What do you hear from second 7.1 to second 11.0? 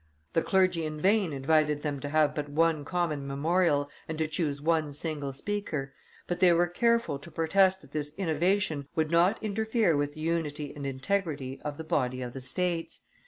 to protest that this innovation would not interfere with the unity and